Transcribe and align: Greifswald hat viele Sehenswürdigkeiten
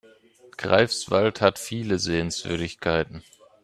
Greifswald 0.57 1.41
hat 1.41 1.59
viele 1.59 1.99
Sehenswürdigkeiten 1.99 3.21